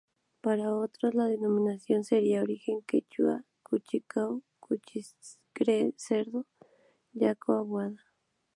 [0.41, 5.05] Para otros la denominación sería origen quechua: Cuchi Yaco: cuchi,
[5.95, 6.47] "cerdo":
[7.13, 8.03] yaco, "aguada".